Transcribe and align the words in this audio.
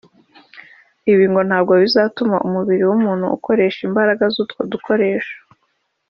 Ibi 1.11 1.25
ngo 1.29 1.41
ntabwo 1.47 1.73
bizatuma 1.83 2.35
umubiri 2.47 2.83
w’umuntu 2.89 3.25
ukoresha 3.37 3.79
imbaraga 3.87 4.23
z’utwo 4.33 4.59
dukoresho 4.71 5.35